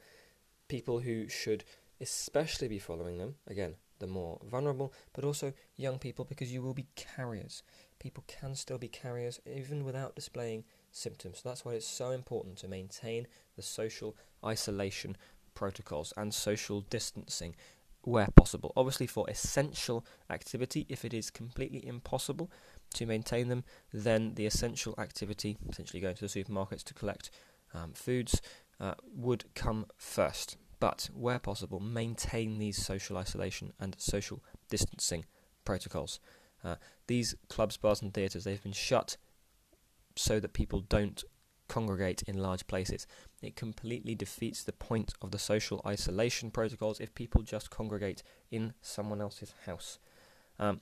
people 0.67 0.99
who 0.99 1.27
should 1.27 1.63
especially 1.99 2.67
be 2.67 2.79
following 2.79 3.17
them, 3.17 3.35
again, 3.47 3.75
the 3.99 4.07
more 4.07 4.39
vulnerable, 4.49 4.93
but 5.13 5.23
also 5.23 5.53
young 5.77 5.99
people 5.99 6.25
because 6.25 6.51
you 6.51 6.61
will 6.61 6.73
be 6.73 6.87
carriers. 6.95 7.61
People 7.99 8.23
can 8.27 8.55
still 8.55 8.79
be 8.79 8.87
carriers 8.87 9.39
even 9.45 9.85
without 9.85 10.15
displaying 10.15 10.63
symptoms. 10.91 11.41
That's 11.43 11.63
why 11.63 11.73
it's 11.73 11.87
so 11.87 12.09
important 12.09 12.57
to 12.57 12.67
maintain 12.67 13.27
the 13.55 13.61
social 13.61 14.15
isolation 14.43 15.15
protocols 15.53 16.13
and 16.17 16.33
social 16.33 16.81
distancing 16.81 17.55
where 18.03 18.27
possible. 18.35 18.73
Obviously, 18.75 19.07
for 19.07 19.29
essential 19.29 20.05
activity, 20.29 20.85
if 20.89 21.05
it 21.05 21.13
is 21.13 21.29
completely 21.29 21.85
impossible 21.85 22.51
to 22.95 23.05
maintain 23.05 23.47
them, 23.47 23.63
then 23.93 24.33
the 24.35 24.45
essential 24.45 24.95
activity, 24.97 25.57
essentially 25.69 26.01
going 26.01 26.15
to 26.15 26.27
the 26.27 26.43
supermarkets 26.43 26.83
to 26.83 26.93
collect 26.93 27.29
um, 27.73 27.93
foods, 27.93 28.41
uh, 28.79 28.95
would 29.15 29.45
come 29.53 29.85
first. 29.97 30.57
But 30.79 31.09
where 31.13 31.39
possible, 31.39 31.79
maintain 31.79 32.57
these 32.57 32.83
social 32.83 33.17
isolation 33.17 33.73
and 33.79 33.95
social 33.99 34.43
distancing 34.69 35.25
protocols. 35.63 36.19
Uh, 36.63 36.75
these 37.07 37.35
clubs, 37.49 37.77
bars, 37.77 38.01
and 38.01 38.13
theatres, 38.13 38.43
they've 38.43 38.61
been 38.61 38.71
shut 38.71 39.17
so 40.15 40.39
that 40.39 40.53
people 40.53 40.81
don't 40.81 41.23
congregate 41.71 42.21
in 42.23 42.37
large 42.37 42.67
places. 42.67 43.07
It 43.41 43.55
completely 43.55 44.13
defeats 44.13 44.61
the 44.61 44.73
point 44.73 45.13
of 45.21 45.31
the 45.31 45.39
social 45.39 45.81
isolation 45.87 46.51
protocols 46.51 46.99
if 46.99 47.15
people 47.15 47.43
just 47.43 47.69
congregate 47.69 48.23
in 48.51 48.73
someone 48.81 49.21
else's 49.21 49.53
house. 49.65 49.97
Um, 50.59 50.81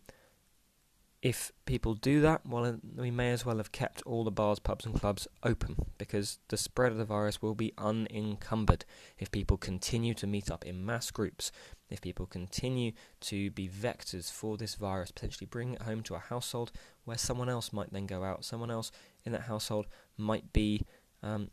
if 1.22 1.52
people 1.66 1.96
do 1.96 2.22
that, 2.22 2.46
well, 2.46 2.80
we 2.96 3.12
may 3.12 3.32
as 3.32 3.46
well 3.46 3.58
have 3.58 3.74
kept 3.74 4.02
all 4.04 4.24
the 4.24 4.32
bars, 4.32 4.60
pubs, 4.60 4.86
and 4.86 4.96
clubs 4.96 5.28
open 5.44 5.76
because 5.98 6.40
the 6.48 6.56
spread 6.56 6.94
of 6.94 6.98
the 6.98 7.04
virus 7.04 7.42
will 7.42 7.56
be 7.56 7.74
unencumbered 7.78 8.86
if 9.18 9.30
people 9.30 9.58
continue 9.58 10.14
to 10.14 10.26
meet 10.26 10.50
up 10.50 10.66
in 10.66 10.86
mass 10.86 11.12
groups, 11.12 11.52
if 11.90 12.00
people 12.00 12.26
continue 12.26 12.94
to 13.20 13.52
be 13.52 13.68
vectors 13.68 14.32
for 14.32 14.56
this 14.56 14.76
virus, 14.76 15.12
potentially 15.12 15.48
bring 15.48 15.74
it 15.74 15.82
home 15.82 16.02
to 16.04 16.16
a 16.16 16.20
household 16.20 16.72
where 17.04 17.18
someone 17.18 17.50
else 17.50 17.74
might 17.74 17.92
then 17.92 18.06
go 18.06 18.24
out, 18.24 18.46
someone 18.46 18.72
else 18.72 18.90
in 19.26 19.34
that 19.34 19.42
household 19.42 19.88
might 20.18 20.54
be 20.54 20.86
um, 21.22 21.50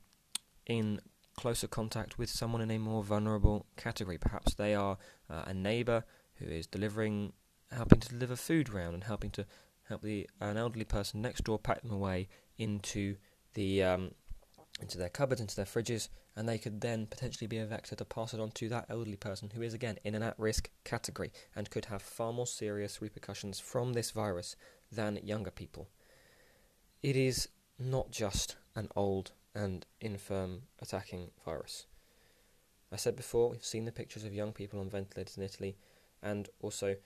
in 0.66 1.00
closer 1.36 1.66
contact 1.66 2.18
with 2.18 2.30
someone 2.30 2.62
in 2.62 2.70
a 2.70 2.78
more 2.78 3.02
vulnerable 3.02 3.66
category. 3.76 4.16
Perhaps 4.16 4.54
they 4.54 4.74
are 4.74 4.96
uh, 5.28 5.42
a 5.46 5.54
neighbour 5.54 6.04
who 6.36 6.46
is 6.46 6.66
delivering, 6.66 7.32
helping 7.76 8.00
to 8.00 8.08
deliver 8.08 8.36
food 8.36 8.68
round 8.68 8.94
and 8.94 9.04
helping 9.04 9.30
to 9.30 9.46
help 9.88 10.02
the 10.02 10.28
an 10.40 10.56
elderly 10.56 10.84
person 10.84 11.22
next 11.22 11.44
door 11.44 11.58
pack 11.58 11.82
them 11.82 11.92
away 11.92 12.28
into 12.58 13.16
the 13.54 13.82
um, 13.82 14.10
into 14.80 14.98
their 14.98 15.08
cupboards, 15.08 15.40
into 15.40 15.56
their 15.56 15.64
fridges, 15.64 16.08
and 16.34 16.48
they 16.48 16.58
could 16.58 16.80
then 16.80 17.06
potentially 17.06 17.46
be 17.46 17.58
a 17.58 17.66
vector 17.66 17.96
to 17.96 18.04
pass 18.04 18.34
it 18.34 18.40
on 18.40 18.50
to 18.50 18.68
that 18.68 18.86
elderly 18.90 19.16
person 19.16 19.50
who 19.54 19.62
is 19.62 19.72
again 19.72 19.98
in 20.04 20.14
an 20.14 20.22
at-risk 20.22 20.70
category 20.84 21.32
and 21.54 21.70
could 21.70 21.86
have 21.86 22.02
far 22.02 22.32
more 22.32 22.46
serious 22.46 23.00
repercussions 23.00 23.58
from 23.58 23.94
this 23.94 24.10
virus 24.10 24.54
than 24.92 25.18
younger 25.22 25.50
people. 25.50 25.88
It 27.02 27.16
is 27.16 27.48
not 27.78 28.10
just 28.10 28.56
an 28.74 28.88
old 28.94 29.32
and 29.54 29.86
infirm 30.00 30.62
attacking 30.82 31.30
virus. 31.44 31.86
I 32.92 32.96
said 32.96 33.16
before, 33.16 33.50
we've 33.50 33.64
seen 33.64 33.84
the 33.84 33.92
pictures 33.92 34.24
of 34.24 34.34
young 34.34 34.52
people 34.52 34.78
on 34.78 34.90
ventilators 34.90 35.36
in 35.36 35.42
Italy, 35.42 35.76
and 36.22 36.48
also 36.60 36.96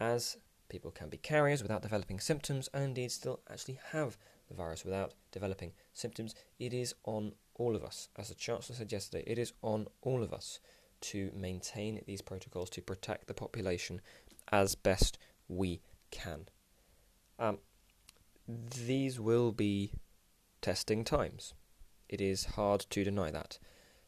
as 0.00 0.36
people 0.68 0.90
can 0.90 1.08
be 1.08 1.16
carriers 1.16 1.62
without 1.62 1.82
developing 1.82 2.20
symptoms, 2.20 2.68
and 2.72 2.84
indeed 2.84 3.10
still 3.10 3.40
actually 3.50 3.78
have 3.92 4.16
the 4.48 4.54
virus 4.54 4.84
without 4.84 5.14
developing 5.32 5.72
symptoms, 5.92 6.34
it 6.58 6.72
is 6.72 6.94
on 7.04 7.32
all 7.54 7.76
of 7.76 7.84
us. 7.84 8.08
As 8.16 8.28
the 8.28 8.34
Chancellor 8.34 8.76
said 8.76 8.92
yesterday, 8.92 9.24
it 9.26 9.38
is 9.38 9.52
on 9.62 9.86
all 10.02 10.22
of 10.22 10.32
us 10.32 10.60
to 11.00 11.30
maintain 11.34 12.02
these 12.06 12.22
protocols 12.22 12.70
to 12.70 12.82
protect 12.82 13.26
the 13.26 13.34
population 13.34 14.00
as 14.50 14.74
best 14.74 15.18
we 15.48 15.80
can. 16.10 16.48
Um, 17.38 17.58
these 18.48 19.20
will 19.20 19.52
be 19.52 19.92
testing 20.60 21.04
times. 21.04 21.54
It 22.08 22.20
is 22.20 22.46
hard 22.56 22.80
to 22.90 23.04
deny 23.04 23.30
that. 23.30 23.58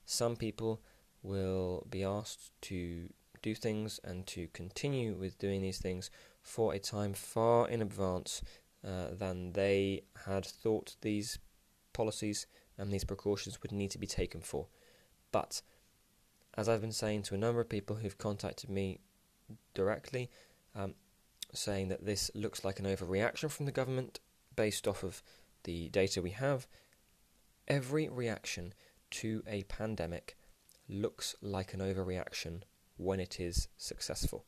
Some 0.07 0.37
people 0.37 0.81
will 1.23 1.87
be 1.91 2.03
asked 2.03 2.51
to 2.63 3.11
do 3.43 3.55
things 3.55 4.01
and 4.05 4.27
to 4.27 4.49
continue 4.49 5.15
with 5.15 5.39
doing 5.39 5.63
these 5.63 5.79
things 5.79 6.11
for 6.43 6.75
a 6.75 6.79
time 6.79 7.13
far 7.15 7.69
in 7.69 7.83
advance 7.83 8.43
uh, 8.87 9.09
than 9.13 9.53
they 9.53 10.03
had 10.27 10.45
thought 10.45 10.97
these 11.01 11.39
policies 11.93 12.47
and 12.79 12.93
these 12.93 13.05
precautions 13.05 13.61
would 13.63 13.73
need 13.73 13.91
to 13.91 13.99
be 13.99 14.07
taken 14.07 14.41
for. 14.41 14.67
But 15.33 15.63
as 16.57 16.69
I've 16.69 16.81
been 16.81 16.93
saying 16.93 17.23
to 17.25 17.35
a 17.35 17.39
number 17.39 17.61
of 17.61 17.69
people 17.69 17.97
who've 17.97 18.19
contacted 18.19 18.71
me 18.71 19.01
directly, 19.75 20.31
um, 20.75 20.95
saying 21.53 21.89
that 21.89 22.05
this 22.05 22.31
looks 22.35 22.65
like 22.65 22.79
an 22.79 22.87
overreaction 22.87 23.51
from 23.51 23.67
the 23.67 23.73
government 23.73 24.21
based 24.57 24.87
off 24.87 25.03
of 25.03 25.23
the 25.65 25.89
data 25.89 26.23
we 26.23 26.31
have, 26.31 26.67
every 27.69 28.09
reaction 28.09 28.73
to 29.11 29.43
a 29.47 29.63
pandemic 29.65 30.37
looks 30.89 31.35
like 31.41 31.75
an 31.75 31.81
overreaction 31.81 32.63
when 33.01 33.21
it 33.21 33.41
is 33.41 33.69
successful. 33.77 34.45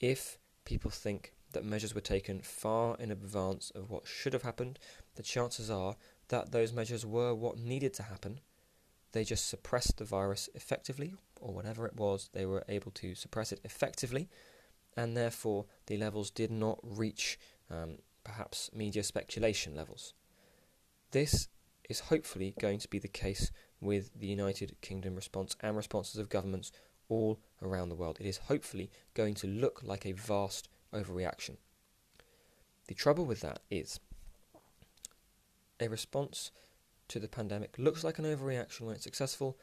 If 0.00 0.38
people 0.64 0.90
think 0.90 1.34
that 1.52 1.64
measures 1.64 1.94
were 1.94 2.00
taken 2.00 2.40
far 2.40 2.96
in 2.98 3.10
advance 3.10 3.70
of 3.74 3.90
what 3.90 4.06
should 4.06 4.32
have 4.32 4.42
happened, 4.42 4.78
the 5.14 5.22
chances 5.22 5.70
are 5.70 5.96
that 6.28 6.52
those 6.52 6.72
measures 6.72 7.06
were 7.06 7.34
what 7.34 7.58
needed 7.58 7.94
to 7.94 8.02
happen. 8.02 8.40
They 9.12 9.24
just 9.24 9.48
suppressed 9.48 9.98
the 9.98 10.04
virus 10.04 10.48
effectively, 10.54 11.14
or 11.40 11.54
whatever 11.54 11.86
it 11.86 11.96
was, 11.96 12.28
they 12.32 12.44
were 12.44 12.64
able 12.68 12.90
to 12.92 13.14
suppress 13.14 13.52
it 13.52 13.60
effectively, 13.64 14.28
and 14.96 15.16
therefore 15.16 15.66
the 15.86 15.96
levels 15.96 16.30
did 16.30 16.50
not 16.50 16.80
reach 16.82 17.38
um, 17.70 17.98
perhaps 18.24 18.70
media 18.74 19.04
speculation 19.04 19.76
levels. 19.76 20.14
This 21.12 21.48
is 21.88 22.00
hopefully 22.00 22.54
going 22.58 22.80
to 22.80 22.88
be 22.88 22.98
the 22.98 23.08
case 23.08 23.52
with 23.80 24.10
the 24.18 24.26
United 24.26 24.74
Kingdom 24.80 25.14
response 25.14 25.54
and 25.60 25.76
responses 25.76 26.16
of 26.16 26.28
governments 26.28 26.72
all 27.08 27.40
around 27.62 27.88
the 27.88 27.94
world. 27.94 28.18
It 28.20 28.26
is 28.26 28.38
hopefully 28.38 28.90
going 29.14 29.34
to 29.34 29.46
look 29.46 29.82
like 29.82 30.06
a 30.06 30.12
vast 30.12 30.68
overreaction. 30.92 31.56
The 32.86 32.94
trouble 32.94 33.24
with 33.24 33.40
that 33.40 33.60
is 33.70 34.00
a 35.80 35.88
response 35.88 36.50
to 37.08 37.18
the 37.18 37.28
pandemic 37.28 37.74
looks 37.78 38.04
like 38.04 38.18
an 38.18 38.24
overreaction 38.24 38.82
when 38.82 38.94
it's 38.94 39.04
successful 39.04 39.58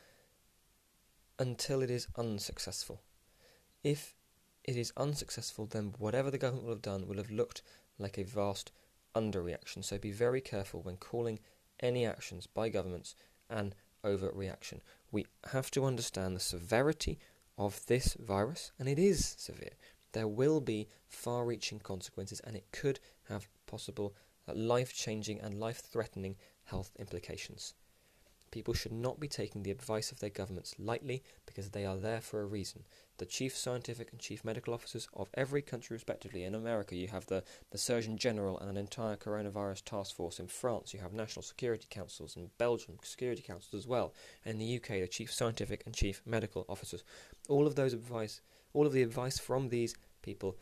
until 1.40 1.82
it 1.82 1.90
is 1.90 2.08
unsuccessful. 2.18 3.02
If 3.84 4.16
it 4.64 4.78
is 4.78 4.94
unsuccessful, 4.96 5.66
then 5.66 5.94
whatever 5.98 6.30
the 6.30 6.38
government 6.38 6.66
will 6.66 6.74
have 6.74 6.82
done 6.82 7.08
will 7.08 7.18
have 7.18 7.32
looked 7.32 7.62
like 7.98 8.18
a 8.18 8.24
vast 8.24 8.72
underreaction. 9.16 9.84
So 9.84 9.98
be 9.98 10.12
very 10.12 10.42
careful 10.42 10.82
when 10.82 10.98
calling 10.98 11.40
any 11.80 12.06
actions 12.06 12.48
by 12.48 12.70
governments 12.70 13.16
an 13.50 13.74
overreaction. 14.04 14.82
We 15.12 15.26
have 15.52 15.72
to 15.72 15.86
understand 15.86 16.36
the 16.36 16.40
severity 16.40 17.20
of 17.58 17.86
this 17.86 18.16
virus, 18.20 18.72
and 18.80 18.88
it 18.88 19.00
is 19.00 19.36
severe. 19.38 19.76
There 20.14 20.28
will 20.28 20.62
be 20.62 20.90
far 21.08 21.46
reaching 21.46 21.80
consequences, 21.80 22.40
and 22.42 22.56
it 22.56 22.66
could 22.72 23.00
have 23.30 23.48
possible 23.66 24.16
uh, 24.48 24.54
life 24.54 24.94
changing 24.94 25.40
and 25.40 25.60
life 25.60 25.80
threatening 25.80 26.36
health 26.66 26.92
implications. 26.98 27.74
People 28.52 28.74
should 28.74 28.92
not 28.92 29.20
be 29.20 29.30
taking 29.30 29.64
the 29.64 29.72
advice 29.72 30.12
of 30.12 30.20
their 30.20 30.30
governments 30.30 30.76
lightly 30.78 31.24
because 31.46 31.70
they 31.70 31.86
are 31.86 31.96
there 31.96 32.20
for 32.20 32.42
a 32.42 32.46
reason. 32.46 32.84
The 33.18 33.26
chief 33.26 33.56
scientific 33.56 34.12
and 34.12 34.20
chief 34.20 34.44
medical 34.44 34.74
officers 34.74 35.08
of 35.14 35.30
every 35.36 35.62
country, 35.62 35.96
respectively. 35.96 36.44
In 36.44 36.54
America, 36.54 36.96
you 36.96 37.08
have 37.08 37.26
the, 37.28 37.44
the 37.72 37.78
Surgeon 37.78 38.18
General 38.18 38.60
and 38.60 38.70
an 38.70 38.76
entire 38.76 39.16
coronavirus 39.16 39.86
task 39.86 40.16
force. 40.16 40.40
In 40.40 40.48
France, 40.48 40.94
you 40.94 41.00
have 41.00 41.14
national 41.14 41.44
security 41.44 41.88
councils. 41.90 42.36
In 42.36 42.50
Belgium, 42.58 42.98
security 43.04 43.42
councils 43.42 43.84
as 43.84 43.88
well. 43.88 44.14
And 44.44 44.54
in 44.54 44.60
the 44.60 44.76
UK, 44.76 45.00
the 45.00 45.08
chief 45.08 45.32
scientific 45.32 45.84
and 45.86 45.96
chief 45.96 46.22
medical 46.26 46.66
officers. 46.68 47.04
All 47.48 47.66
of 47.66 47.76
those 47.76 47.94
advice, 47.94 48.42
all 48.74 48.86
of 48.86 48.92
the 48.92 49.04
advice 49.04 49.40
from 49.40 49.70
these 49.70 49.96
people 50.22 50.58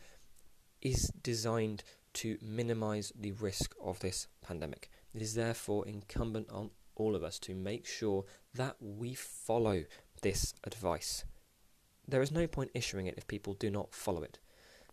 is 0.80 1.10
designed 1.22 1.82
to 2.12 2.38
minimize 2.40 3.12
the 3.18 3.32
risk 3.32 3.74
of 3.82 3.98
this 4.00 4.28
pandemic. 4.42 4.90
It 5.14 5.22
is 5.22 5.34
therefore 5.34 5.86
incumbent 5.86 6.48
on 6.50 6.70
all 7.00 7.16
of 7.16 7.24
us 7.24 7.38
to 7.40 7.54
make 7.54 7.86
sure 7.86 8.24
that 8.54 8.76
we 8.80 9.14
follow 9.14 9.84
this 10.22 10.54
advice. 10.64 11.24
There 12.06 12.22
is 12.22 12.30
no 12.30 12.46
point 12.46 12.70
issuing 12.74 13.06
it 13.06 13.14
if 13.16 13.26
people 13.26 13.54
do 13.54 13.70
not 13.70 13.94
follow 13.94 14.22
it. 14.22 14.38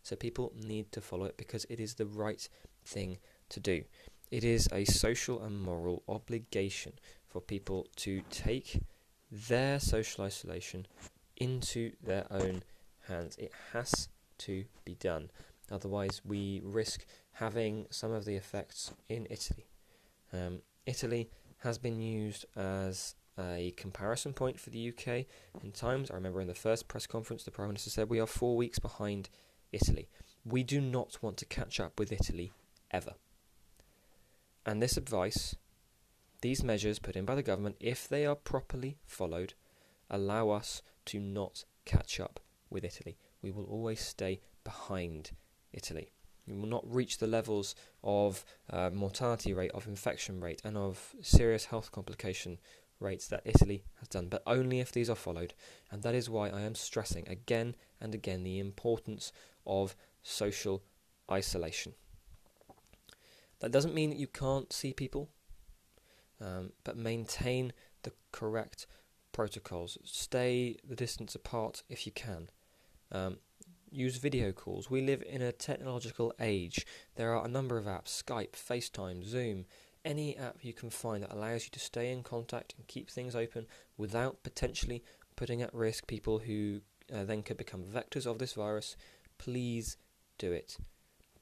So 0.04 0.16
people 0.16 0.54
need 0.56 0.92
to 0.94 1.02
follow 1.02 1.26
it 1.26 1.38
because 1.38 1.66
it 1.70 1.80
is 1.80 1.96
the 1.96 2.06
right 2.06 2.48
thing 2.86 3.18
to 3.50 3.60
do. 3.60 3.84
It 4.32 4.44
is 4.44 4.68
a 4.72 4.86
social 4.86 5.42
and 5.44 5.62
moral 5.62 6.04
obligation 6.08 6.94
for 7.28 7.42
people 7.42 7.88
to 7.98 8.22
take 8.30 8.82
their 9.32 9.80
social 9.80 10.24
isolation 10.24 10.88
into 11.36 11.92
their 12.04 12.26
own 12.32 12.64
hands. 13.08 13.36
It 13.38 13.52
has 13.74 14.10
to 14.40 14.66
be 14.86 14.96
done. 14.96 15.30
Otherwise, 15.72 16.22
we 16.24 16.62
risk 16.64 17.06
having 17.34 17.88
some 17.90 18.12
of 18.12 18.26
the 18.26 18.36
effects 18.36 18.94
in 19.10 19.28
Italy 19.30 19.68
Um, 20.34 20.62
Italy 20.86 21.30
has 21.60 21.78
been 21.78 22.00
used 22.00 22.46
as 22.56 23.16
a 23.40 23.74
comparison 23.78 24.34
point 24.34 24.60
for 24.60 24.70
the 24.70 24.90
UK 24.90 25.26
in 25.64 25.72
times. 25.72 26.10
I 26.10 26.16
remember 26.16 26.42
in 26.42 26.48
the 26.48 26.54
first 26.54 26.88
press 26.88 27.06
conference, 27.06 27.44
the 27.44 27.52
Prime 27.52 27.70
Minister 27.70 27.90
said 27.90 28.10
we 28.10 28.20
are 28.20 28.28
four 28.28 28.56
weeks 28.56 28.80
behind 28.80 29.30
Italy. 29.72 30.10
We 30.44 30.64
do 30.64 30.82
not 30.82 31.18
want 31.22 31.38
to 31.38 31.46
catch 31.46 31.80
up 31.80 32.00
with 32.00 32.12
Italy 32.12 32.52
ever. 32.92 33.14
And 34.66 34.82
this 34.82 34.98
advice, 34.98 35.56
these 36.42 36.64
measures 36.64 37.00
put 37.00 37.16
in 37.16 37.26
by 37.26 37.36
the 37.36 37.44
government, 37.44 37.78
if 37.80 38.08
they 38.08 38.26
are 38.26 38.36
properly 38.36 38.98
followed, 39.06 39.54
allow 40.10 40.50
us 40.50 40.82
to 41.06 41.20
not 41.20 41.64
catch 41.86 42.20
up 42.20 42.40
with 42.70 42.84
Italy. 42.84 43.18
We 43.42 43.52
will 43.52 43.66
always 43.66 44.00
stay 44.00 44.42
behind 44.64 45.32
Italy. 45.72 46.12
We 46.48 46.56
will 46.56 46.68
not 46.68 46.84
reach 46.94 47.18
the 47.18 47.28
levels 47.28 47.76
of 48.04 48.46
uh, 48.70 48.90
mortality 48.94 49.54
rate, 49.54 49.72
of 49.72 49.88
infection 49.88 50.40
rate, 50.40 50.62
and 50.64 50.78
of 50.78 51.16
serious 51.22 51.66
health 51.66 51.92
complication 51.92 52.60
rates 53.00 53.28
that 53.28 53.42
Italy 53.46 53.84
has 54.00 54.08
done, 54.08 54.28
but 54.28 54.44
only 54.48 54.80
if 54.80 54.92
these 54.92 55.10
are 55.10 55.16
followed. 55.16 55.54
And 55.92 56.02
that 56.04 56.16
is 56.16 56.30
why 56.30 56.50
I 56.50 56.62
am 56.62 56.76
stressing 56.76 57.28
again 57.28 57.76
and 58.02 58.16
again 58.16 58.44
the 58.44 58.60
importance 58.60 59.32
of 59.66 59.96
social 60.24 60.84
isolation. 61.32 61.94
That 63.60 63.72
doesn't 63.72 63.94
mean 63.94 64.10
that 64.12 64.20
you 64.20 64.28
can't 64.28 64.72
see 64.72 64.94
people, 64.94 65.30
um, 66.40 66.72
but 66.84 66.98
maintain 66.98 67.74
the 68.04 68.14
correct 68.32 68.88
protocols. 69.32 69.98
Stay 70.04 70.78
the 70.88 70.96
distance 70.96 71.36
apart 71.36 71.84
if 71.90 72.06
you 72.06 72.12
can. 72.12 72.50
Um, 73.12 73.38
use 73.92 74.18
video 74.18 74.52
calls. 74.52 74.90
We 74.90 75.02
live 75.02 75.24
in 75.28 75.42
a 75.42 75.52
technological 75.52 76.34
age. 76.40 76.86
There 77.16 77.36
are 77.36 77.46
a 77.46 77.50
number 77.50 77.78
of 77.78 77.86
apps 77.86 78.24
Skype, 78.24 78.54
FaceTime, 78.54 79.24
Zoom, 79.24 79.66
any 80.06 80.38
app 80.38 80.58
you 80.62 80.74
can 80.74 80.90
find 80.90 81.24
that 81.24 81.34
allows 81.34 81.66
you 81.66 81.70
to 81.72 81.80
stay 81.80 82.12
in 82.12 82.24
contact 82.24 82.74
and 82.78 82.88
keep 82.88 83.10
things 83.10 83.36
open 83.36 83.68
without 83.98 84.44
potentially 84.44 85.04
putting 85.36 85.62
at 85.62 85.74
risk 85.74 86.08
people 86.08 86.40
who 86.40 86.82
uh, 87.14 87.24
then 87.24 87.44
could 87.44 87.58
become 87.58 87.84
vectors 87.84 88.26
of 88.26 88.40
this 88.40 88.54
virus. 88.54 88.96
Please 89.38 89.98
do 90.38 90.52
it 90.52 90.78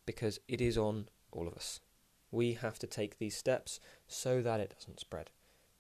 because 0.06 0.40
it 0.48 0.62
is 0.62 0.78
on 0.78 1.08
all 1.32 1.48
of 1.48 1.54
us. 1.54 1.80
We 2.32 2.54
have 2.54 2.80
to 2.80 2.88
take 2.88 3.18
these 3.18 3.38
steps 3.38 3.80
so 4.08 4.42
that 4.42 4.60
it 4.60 4.74
doesn't 4.78 5.00
spread. 5.00 5.30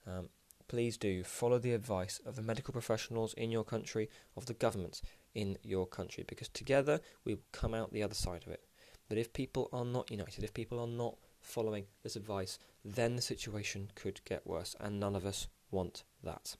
Um, 0.07 0.29
please 0.67 0.97
do 0.97 1.23
follow 1.23 1.57
the 1.57 1.73
advice 1.73 2.19
of 2.25 2.35
the 2.35 2.41
medical 2.41 2.71
professionals 2.71 3.33
in 3.33 3.51
your 3.51 3.63
country, 3.63 4.09
of 4.37 4.45
the 4.45 4.53
government 4.53 5.01
in 5.35 5.57
your 5.61 5.85
country, 5.85 6.23
because 6.27 6.49
together 6.49 6.99
we 7.23 7.35
will 7.35 7.43
come 7.51 7.75
out 7.75 7.93
the 7.93 8.03
other 8.03 8.15
side 8.15 8.43
of 8.47 8.51
it. 8.51 8.63
But 9.07 9.19
if 9.19 9.33
people 9.33 9.69
are 9.71 9.85
not 9.85 10.09
united, 10.09 10.43
if 10.43 10.53
people 10.53 10.79
are 10.79 10.87
not 10.87 11.17
following 11.39 11.85
this 12.01 12.15
advice, 12.15 12.57
then 12.83 13.15
the 13.15 13.21
situation 13.21 13.91
could 13.93 14.21
get 14.25 14.47
worse, 14.47 14.75
and 14.79 14.99
none 14.99 15.15
of 15.15 15.25
us 15.25 15.47
want 15.69 16.03
that. 16.23 16.55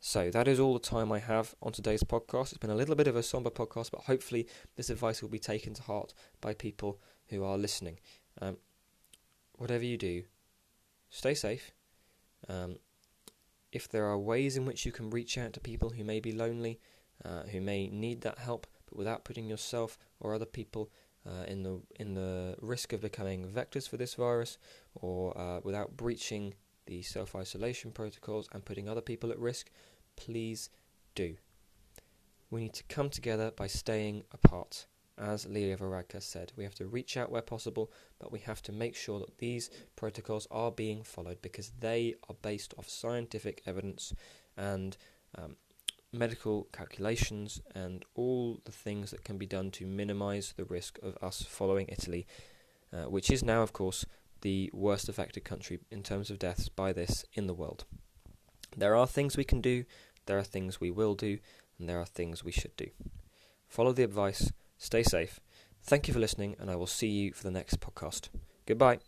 So 0.00 0.30
that 0.30 0.46
is 0.46 0.60
all 0.60 0.74
the 0.74 0.80
time 0.80 1.10
I 1.10 1.18
have 1.18 1.54
on 1.62 1.72
today's 1.72 2.02
podcast. 2.02 2.50
It's 2.50 2.58
been 2.58 2.68
a 2.68 2.74
little 2.74 2.94
bit 2.94 3.08
of 3.08 3.16
a 3.16 3.22
somber 3.22 3.48
podcast, 3.48 3.90
but 3.90 4.02
hopefully 4.02 4.46
this 4.76 4.90
advice 4.90 5.22
will 5.22 5.30
be 5.30 5.38
taken 5.38 5.72
to 5.72 5.82
heart 5.82 6.12
by 6.42 6.52
people 6.52 7.00
who 7.28 7.42
are 7.42 7.56
listening. 7.56 7.98
Um, 8.42 8.58
whatever 9.56 9.82
you 9.82 9.96
do, 9.96 10.24
stay 11.08 11.32
safe. 11.32 11.72
Um, 12.50 12.76
if 13.72 13.88
there 13.88 14.04
are 14.04 14.18
ways 14.18 14.58
in 14.58 14.66
which 14.66 14.84
you 14.84 14.92
can 14.92 15.08
reach 15.08 15.38
out 15.38 15.54
to 15.54 15.60
people 15.60 15.90
who 15.90 16.04
may 16.04 16.20
be 16.20 16.32
lonely, 16.32 16.80
uh, 17.24 17.42
who 17.44 17.60
may 17.60 17.88
need 17.88 18.20
that 18.22 18.38
help, 18.38 18.66
but 18.86 18.96
without 18.98 19.24
putting 19.24 19.48
yourself 19.48 19.98
or 20.20 20.34
other 20.34 20.46
people 20.46 20.90
uh, 21.26 21.44
in 21.46 21.62
the 21.62 21.80
in 21.96 22.14
the 22.14 22.54
risk 22.60 22.92
of 22.92 23.00
becoming 23.00 23.48
vectors 23.48 23.88
for 23.88 23.96
this 23.96 24.14
virus, 24.14 24.58
or 24.94 25.36
uh, 25.38 25.60
without 25.62 25.96
breaching 25.96 26.54
the 26.86 27.02
self 27.02 27.34
isolation 27.34 27.90
protocols 27.90 28.48
and 28.52 28.64
putting 28.64 28.88
other 28.88 29.00
people 29.00 29.30
at 29.30 29.38
risk, 29.38 29.70
please 30.16 30.70
do. 31.14 31.36
We 32.50 32.62
need 32.62 32.74
to 32.74 32.84
come 32.84 33.10
together 33.10 33.50
by 33.50 33.66
staying 33.66 34.24
apart. 34.32 34.86
As 35.16 35.46
Leo 35.46 35.76
Varadkar 35.76 36.22
said, 36.22 36.52
we 36.56 36.64
have 36.64 36.74
to 36.74 36.86
reach 36.86 37.16
out 37.16 37.30
where 37.30 37.40
possible, 37.40 37.92
but 38.18 38.32
we 38.32 38.40
have 38.40 38.62
to 38.62 38.72
make 38.72 38.96
sure 38.96 39.20
that 39.20 39.38
these 39.38 39.70
protocols 39.94 40.48
are 40.50 40.72
being 40.72 41.04
followed 41.04 41.40
because 41.40 41.70
they 41.78 42.16
are 42.28 42.34
based 42.42 42.74
off 42.76 42.88
scientific 42.88 43.62
evidence 43.64 44.12
and 44.56 44.96
um, 45.38 45.56
medical 46.14 46.68
calculations 46.72 47.60
and 47.74 48.04
all 48.14 48.60
the 48.64 48.72
things 48.72 49.10
that 49.10 49.24
can 49.24 49.38
be 49.38 49.46
done 49.46 49.70
to 49.72 49.86
minimize 49.86 50.54
the 50.56 50.64
risk 50.64 50.98
of 51.02 51.16
us 51.22 51.42
following 51.42 51.86
Italy, 51.88 52.26
uh, 52.92 53.04
which 53.04 53.30
is 53.30 53.42
now, 53.42 53.62
of 53.62 53.72
course, 53.72 54.06
the 54.40 54.70
worst 54.72 55.08
affected 55.08 55.44
country 55.44 55.80
in 55.90 56.02
terms 56.02 56.30
of 56.30 56.38
deaths 56.38 56.68
by 56.68 56.92
this 56.92 57.24
in 57.34 57.46
the 57.46 57.54
world. 57.54 57.84
There 58.76 58.96
are 58.96 59.06
things 59.06 59.36
we 59.36 59.44
can 59.44 59.60
do, 59.60 59.84
there 60.26 60.38
are 60.38 60.44
things 60.44 60.80
we 60.80 60.90
will 60.90 61.14
do, 61.14 61.38
and 61.78 61.88
there 61.88 62.00
are 62.00 62.06
things 62.06 62.44
we 62.44 62.52
should 62.52 62.76
do. 62.76 62.88
Follow 63.68 63.92
the 63.92 64.04
advice, 64.04 64.52
stay 64.78 65.02
safe. 65.02 65.40
Thank 65.82 66.08
you 66.08 66.14
for 66.14 66.20
listening, 66.20 66.56
and 66.58 66.70
I 66.70 66.76
will 66.76 66.86
see 66.86 67.08
you 67.08 67.32
for 67.32 67.42
the 67.42 67.50
next 67.50 67.80
podcast. 67.80 68.28
Goodbye. 68.66 68.98